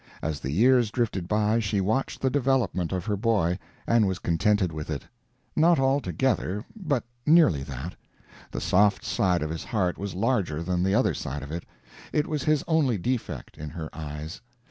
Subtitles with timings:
[0.23, 4.71] As the years drifted by she watched the development of her boy, and was contented
[4.71, 5.03] with it.
[5.55, 7.93] Not altogether, but nearly that.
[8.49, 11.65] The soft side of his heart was larger than the other side of it.
[12.11, 14.41] It was his only defect, in her eyes.